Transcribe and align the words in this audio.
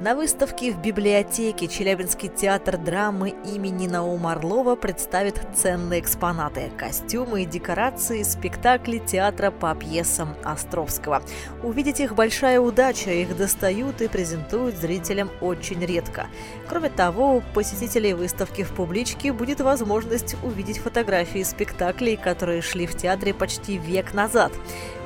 На 0.00 0.16
выставке 0.16 0.72
в 0.72 0.80
библиотеке 0.80 1.68
Челябинский 1.68 2.28
театр 2.28 2.76
драмы 2.76 3.34
имени 3.44 3.86
Наума 3.86 4.32
Орлова 4.32 4.74
представит 4.74 5.40
ценные 5.54 6.00
экспонаты– 6.00 6.72
костюмы 6.76 7.42
и 7.42 7.46
декорации 7.46 8.24
спектакли 8.24 8.98
театра 8.98 9.52
по 9.52 9.72
пьесам 9.76 10.34
Островского. 10.42 11.22
Увидеть 11.62 12.00
их 12.00 12.16
большая 12.16 12.58
удача, 12.58 13.10
их 13.10 13.36
достают 13.36 14.00
и 14.00 14.08
презентуют 14.08 14.76
зрителям 14.76 15.30
очень 15.40 15.84
редко. 15.84 16.26
Кроме 16.68 16.88
того, 16.88 17.36
у 17.36 17.40
посетителей 17.54 18.14
выставки 18.14 18.64
в 18.64 18.72
публичке 18.72 19.32
будет 19.32 19.60
возможность 19.60 20.36
увидеть 20.42 20.78
фотографии 20.78 21.44
спектаклей, 21.44 22.16
которые 22.16 22.62
шли 22.62 22.86
в 22.86 22.96
театре 22.96 23.34
почти 23.34 23.78
век 23.78 24.14
назад. 24.14 24.52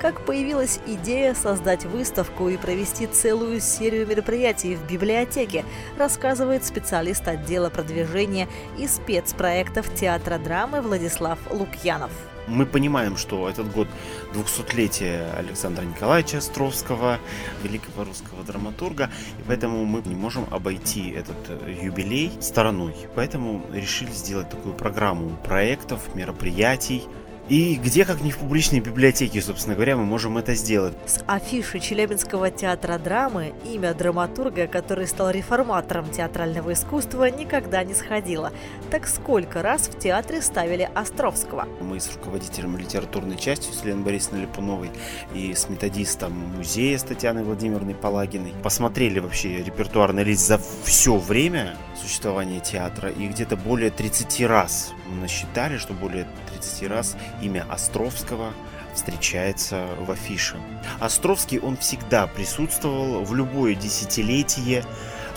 Как 0.00 0.24
появилась 0.24 0.78
идея 0.86 1.34
создать 1.34 1.84
выставку 1.84 2.48
и 2.48 2.56
провести 2.56 3.06
целую 3.06 3.60
серию 3.60 4.06
мероприятий 4.06 4.76
в 4.76 4.85
библиотеке, 4.86 5.64
рассказывает 5.98 6.64
специалист 6.64 7.26
отдела 7.26 7.70
продвижения 7.70 8.48
и 8.78 8.86
спецпроектов 8.86 9.92
театра 9.94 10.38
драмы 10.38 10.80
Владислав 10.80 11.38
Лукьянов. 11.50 12.10
Мы 12.46 12.64
понимаем, 12.64 13.16
что 13.16 13.48
этот 13.48 13.72
год 13.72 13.88
200-летия 14.32 15.36
Александра 15.36 15.82
Николаевича 15.82 16.38
Островского, 16.38 17.18
великого 17.62 18.04
русского 18.04 18.44
драматурга, 18.44 19.10
и 19.38 19.42
поэтому 19.46 19.84
мы 19.84 20.00
не 20.04 20.14
можем 20.14 20.46
обойти 20.52 21.10
этот 21.10 21.36
э, 21.48 21.76
юбилей 21.82 22.30
стороной. 22.40 22.94
Поэтому 23.16 23.66
решили 23.72 24.10
сделать 24.10 24.48
такую 24.48 24.74
программу 24.74 25.30
проектов, 25.44 26.14
мероприятий, 26.14 27.02
и 27.48 27.76
где, 27.76 28.04
как 28.04 28.22
не 28.22 28.32
в 28.32 28.38
публичной 28.38 28.80
библиотеке, 28.80 29.40
собственно 29.40 29.76
говоря, 29.76 29.96
мы 29.96 30.04
можем 30.04 30.36
это 30.36 30.54
сделать. 30.54 30.94
С 31.06 31.22
афиши 31.26 31.78
Челябинского 31.78 32.50
театра 32.50 32.98
драмы 32.98 33.54
имя 33.64 33.94
драматурга, 33.94 34.66
который 34.66 35.06
стал 35.06 35.30
реформатором 35.30 36.10
театрального 36.10 36.72
искусства, 36.72 37.30
никогда 37.30 37.84
не 37.84 37.94
сходило. 37.94 38.52
Так 38.90 39.06
сколько 39.06 39.62
раз 39.62 39.88
в 39.88 39.98
театре 39.98 40.42
ставили 40.42 40.90
Островского? 40.94 41.66
Мы 41.80 42.00
с 42.00 42.12
руководителем 42.14 42.76
литературной 42.76 43.36
части 43.36 43.70
с 43.72 43.82
Еленой 43.82 44.04
Борисовной 44.04 44.42
Липуновой 44.42 44.90
и 45.32 45.54
с 45.54 45.68
методистом 45.68 46.32
музея 46.32 46.98
с 46.98 47.04
Татьяной 47.04 47.44
Владимировной 47.44 47.94
Палагиной 47.94 48.54
посмотрели 48.62 49.20
вообще 49.20 49.62
репертуарный 49.62 50.24
лист 50.24 50.46
за 50.46 50.60
все 50.84 51.16
время 51.16 51.76
существования 51.94 52.60
театра 52.60 53.08
и 53.10 53.28
где-то 53.28 53.56
более 53.56 53.90
30 53.90 54.40
раз 54.42 54.92
мы 55.08 55.20
насчитали, 55.22 55.78
что 55.78 55.94
более 55.94 56.26
30 56.52 56.88
раз 56.88 57.16
имя 57.42 57.66
Островского 57.68 58.52
встречается 58.94 59.86
в 60.00 60.10
афише. 60.10 60.56
Островский, 61.00 61.58
он 61.58 61.76
всегда 61.76 62.26
присутствовал 62.26 63.22
в 63.24 63.34
любое 63.34 63.74
десятилетие 63.74 64.84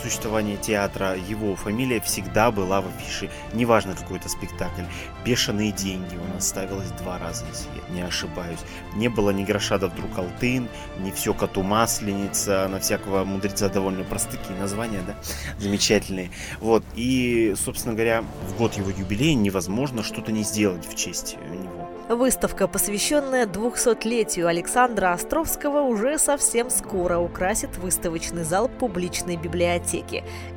существования 0.01 0.57
театра, 0.57 1.15
его 1.15 1.55
фамилия 1.55 1.99
всегда 1.99 2.51
была 2.51 2.81
в 2.81 2.87
афише. 2.87 3.29
Неважно 3.53 3.95
какой 3.95 4.17
это 4.17 4.29
спектакль. 4.29 4.83
«Бешеные 5.25 5.71
деньги» 5.71 6.15
у 6.15 6.33
нас 6.33 6.47
ставилось 6.47 6.89
два 6.91 7.19
раза, 7.19 7.45
если 7.51 7.67
я 7.87 7.95
не 7.95 8.01
ошибаюсь. 8.01 8.59
Не 8.95 9.09
было 9.09 9.31
ни 9.31 9.43
гроша 9.43 9.77
да 9.77 9.87
вдруг 9.87 10.17
алтын, 10.17 10.67
ни 10.99 11.11
все 11.11 11.33
коту 11.33 11.61
масленица, 11.63 12.67
на 12.67 12.79
всякого 12.79 13.23
мудреца 13.23 13.69
довольно 13.69 14.03
простые 14.03 14.39
названия, 14.59 15.01
да, 15.05 15.15
замечательные. 15.59 16.31
Вот, 16.59 16.83
и, 16.95 17.53
собственно 17.57 17.93
говоря, 17.93 18.23
в 18.47 18.57
год 18.57 18.73
его 18.75 18.89
юбилея 18.89 19.35
невозможно 19.35 20.03
что-то 20.03 20.31
не 20.31 20.43
сделать 20.43 20.87
в 20.87 20.95
честь 20.95 21.37
него. 21.51 21.89
Выставка, 22.09 22.67
посвященная 22.67 23.45
200-летию 23.45 24.47
Александра 24.47 25.13
Островского, 25.13 25.81
уже 25.81 26.17
совсем 26.17 26.71
скоро 26.71 27.19
украсит 27.19 27.77
выставочный 27.77 28.43
зал 28.43 28.67
публичной 28.67 29.37
библиотеки. 29.37 29.88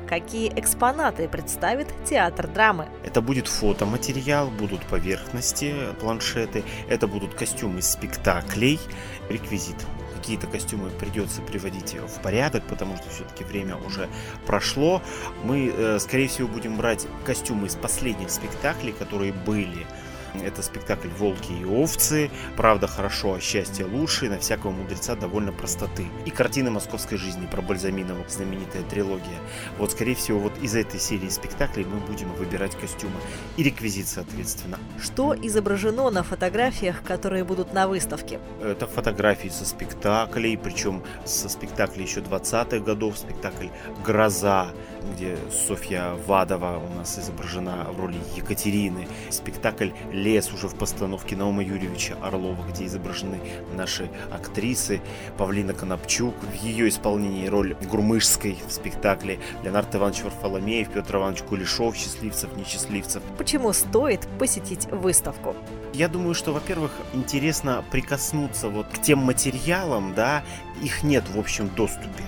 Какие 0.07 0.49
экспонаты 0.59 1.27
представит 1.27 1.87
театр 2.05 2.47
драмы? 2.47 2.87
Это 3.03 3.21
будет 3.21 3.47
фотоматериал, 3.47 4.49
будут 4.49 4.81
поверхности, 4.85 5.73
планшеты, 5.99 6.63
это 6.87 7.07
будут 7.07 7.33
костюмы 7.33 7.81
спектаклей, 7.81 8.79
реквизит 9.29 9.77
какие-то 10.23 10.47
костюмы 10.47 10.89
придется 10.89 11.41
приводить 11.41 11.95
в 11.95 12.21
порядок, 12.21 12.63
потому 12.69 12.95
что 12.95 13.09
все-таки 13.09 13.43
время 13.43 13.75
уже 13.75 14.07
прошло. 14.45 15.01
Мы, 15.43 15.67
э, 15.67 15.99
скорее 15.99 16.29
всего, 16.29 16.47
будем 16.47 16.77
брать 16.77 17.05
костюмы 17.25 17.67
из 17.67 17.75
последних 17.75 18.29
спектаклей, 18.29 18.93
которые 18.93 19.33
были 19.33 19.85
это 20.41 20.61
спектакль 20.61 21.09
«Волки 21.17 21.51
и 21.51 21.65
овцы», 21.65 22.31
«Правда 22.55 22.87
хорошо, 22.87 23.35
а 23.35 23.39
счастье 23.39 23.85
лучше» 23.85 24.29
на 24.29 24.39
всякого 24.39 24.71
мудреца 24.71 25.15
довольно 25.15 25.51
простоты. 25.51 26.05
И 26.25 26.29
картины 26.29 26.71
московской 26.71 27.17
жизни 27.17 27.45
про 27.45 27.61
Бальзаминову, 27.61 28.23
знаменитая 28.27 28.83
трилогия. 28.83 29.39
Вот, 29.77 29.91
скорее 29.91 30.15
всего, 30.15 30.39
вот 30.39 30.53
из 30.61 30.75
этой 30.75 30.99
серии 30.99 31.29
спектаклей 31.29 31.85
мы 31.85 31.97
будем 31.99 32.31
выбирать 32.33 32.75
костюмы 32.75 33.19
и 33.57 33.63
реквизит, 33.63 34.07
соответственно. 34.07 34.79
Что 35.01 35.35
изображено 35.39 36.09
на 36.09 36.23
фотографиях, 36.23 37.03
которые 37.03 37.43
будут 37.43 37.73
на 37.73 37.87
выставке? 37.87 38.39
Это 38.61 38.87
фотографии 38.87 39.49
со 39.49 39.65
спектаклей, 39.65 40.57
причем 40.57 41.03
со 41.25 41.49
спектаклей 41.49 42.05
еще 42.05 42.21
20-х 42.21 42.79
годов, 42.79 43.17
спектакль 43.17 43.67
«Гроза», 44.05 44.67
где 45.13 45.37
Софья 45.51 46.13
Вадова 46.27 46.77
у 46.77 46.97
нас 46.97 47.19
изображена 47.19 47.87
в 47.91 47.99
роли 47.99 48.17
Екатерины, 48.35 49.07
спектакль 49.29 49.89
лес 50.23 50.53
уже 50.53 50.67
в 50.67 50.75
постановке 50.75 51.35
Наума 51.35 51.63
Юрьевича 51.63 52.15
Орлова, 52.21 52.63
где 52.69 52.85
изображены 52.85 53.39
наши 53.75 54.09
актрисы. 54.31 55.01
Павлина 55.37 55.73
Конопчук 55.73 56.35
в 56.41 56.53
ее 56.63 56.87
исполнении 56.87 57.47
роль 57.47 57.75
Гурмышской 57.89 58.57
в 58.65 58.71
спектакле, 58.71 59.39
Леонард 59.63 59.93
Иванович 59.95 60.23
Варфоломеев, 60.23 60.89
Петр 60.89 61.17
Иванович 61.17 61.43
Кулешов, 61.43 61.95
счастливцев, 61.97 62.55
несчастливцев. 62.55 63.21
Почему 63.37 63.73
стоит 63.73 64.27
посетить 64.39 64.85
выставку? 64.87 65.55
Я 65.93 66.07
думаю, 66.07 66.33
что, 66.33 66.53
во-первых, 66.53 66.91
интересно 67.13 67.83
прикоснуться 67.91 68.69
вот 68.69 68.87
к 68.87 69.01
тем 69.01 69.19
материалам, 69.19 70.13
да, 70.15 70.43
их 70.81 71.03
нет 71.03 71.23
в 71.29 71.37
общем 71.37 71.69
доступе. 71.75 72.23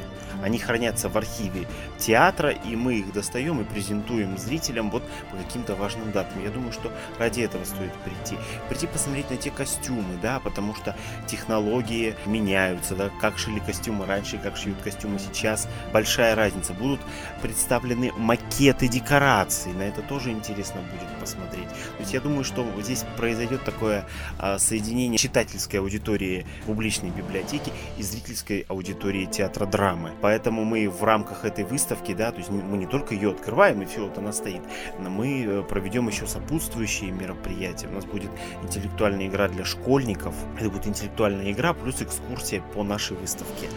Они 0.46 0.60
хранятся 0.60 1.10
в 1.10 1.18
архиве 1.18 1.66
театра, 1.98 2.52
и 2.52 2.76
мы 2.76 3.00
их 3.00 3.12
достаем 3.14 3.62
и 3.62 3.64
презентуем 3.64 4.38
зрителям 4.38 4.92
вот 4.92 5.04
по 5.32 5.38
каким-то 5.38 5.74
важным 5.74 6.12
датам. 6.12 6.44
Я 6.44 6.52
думаю, 6.52 6.72
что 6.72 6.92
ради 7.18 7.42
этого 7.42 7.64
стоит 7.64 7.85
прийти. 8.04 8.38
Прийти 8.70 8.88
посмотреть 8.88 9.30
на 9.30 9.38
те 9.38 9.52
костюмы, 9.52 10.18
да, 10.22 10.40
потому 10.40 10.74
что 10.76 10.96
технологии 11.28 12.16
меняются, 12.26 12.96
да, 12.96 13.10
как 13.22 13.38
шили 13.38 13.60
костюмы 13.60 14.06
раньше, 14.06 14.38
как 14.38 14.58
шьют 14.58 14.82
костюмы 14.82 15.20
сейчас. 15.20 15.68
Большая 15.94 16.36
разница. 16.36 16.74
Будут 16.74 17.02
представлены 17.42 18.12
макеты 18.18 18.88
декораций, 18.88 19.74
на 19.74 19.84
это 19.84 20.02
тоже 20.02 20.32
интересно 20.32 20.82
будет 20.82 21.20
посмотреть. 21.20 21.68
То 21.68 22.00
есть 22.00 22.14
я 22.14 22.22
думаю, 22.22 22.44
что 22.44 22.66
здесь 22.82 23.06
произойдет 23.18 23.64
такое 23.64 24.06
а, 24.40 24.58
соединение 24.58 25.18
читательской 25.18 25.80
аудитории 25.80 26.46
публичной 26.66 27.10
библиотеки 27.10 27.72
и 27.98 28.04
зрительской 28.04 28.66
аудитории 28.68 29.26
театра 29.26 29.66
драмы. 29.66 30.12
Поэтому 30.22 30.56
Поэтому 30.56 30.64
мы 30.64 30.88
в 30.90 31.04
рамках 31.04 31.44
этой 31.44 31.64
выставки, 31.64 32.14
да, 32.14 32.32
то 32.32 32.38
есть 32.38 32.50
мы 32.50 32.78
не 32.78 32.86
только 32.86 33.16
ее 33.16 33.32
открываем 33.32 33.82
и 33.82 33.86
все, 33.86 34.06
вот 34.06 34.18
она 34.18 34.32
стоит, 34.32 34.62
но 35.00 35.10
мы 35.10 35.44
э, 35.44 35.64
проведем 35.64 36.08
еще 36.08 36.28
сопутствующие 36.28 37.12
мероприятия. 37.12 37.75
У 37.84 37.92
нас 37.92 38.06
будет 38.06 38.30
интеллектуальная 38.64 39.28
игра 39.28 39.48
для 39.48 39.66
школьников, 39.66 40.34
это 40.58 40.70
будет 40.70 40.88
интеллектуальная 40.88 41.52
игра 41.52 41.74
плюс 41.74 42.02
экскурсия 42.02 42.62
по 42.74 42.84
нашей 42.84 43.18
выставке. 43.18 43.68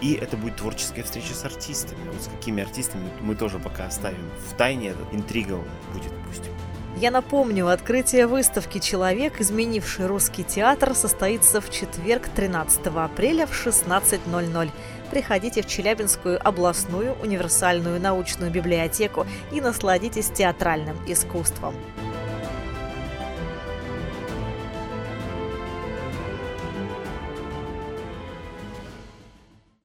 И 0.00 0.14
это 0.14 0.36
будет 0.36 0.56
творческая 0.56 1.02
встреча 1.02 1.34
с 1.34 1.44
артистами. 1.44 2.08
Вот 2.12 2.22
с 2.22 2.28
какими 2.28 2.62
артистами 2.62 3.08
мы 3.20 3.34
тоже 3.34 3.58
пока 3.58 3.86
оставим 3.86 4.30
в 4.48 4.56
тайне, 4.56 4.88
эта 4.88 5.16
интрига 5.16 5.58
будет 5.92 6.12
пусть. 6.26 6.48
Я 6.96 7.10
напомню, 7.10 7.68
открытие 7.68 8.26
выставки 8.26 8.78
«Человек, 8.78 9.40
изменивший 9.40 10.06
русский 10.06 10.44
театр» 10.44 10.94
состоится 10.94 11.60
в 11.60 11.70
четверг, 11.70 12.28
13 12.28 12.86
апреля 12.86 13.46
в 13.46 13.66
16.00 13.66 14.70
приходите 15.12 15.60
в 15.62 15.66
Челябинскую 15.66 16.40
областную 16.42 17.14
универсальную 17.22 18.00
научную 18.00 18.50
библиотеку 18.50 19.26
и 19.52 19.60
насладитесь 19.60 20.30
театральным 20.30 20.96
искусством. 21.06 21.74